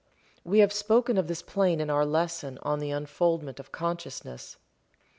We 0.43 0.57
have 0.61 0.73
spoken 0.73 1.15
of 1.19 1.27
this 1.27 1.43
plane 1.43 1.79
in 1.79 1.91
our 1.91 2.07
lesson 2.07 2.57
on 2.63 2.79
the 2.79 2.89
Unfoldment 2.89 3.59
of 3.59 3.71
Consciousness. 3.71 4.57